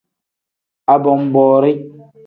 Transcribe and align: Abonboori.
Abonboori. 0.93 1.71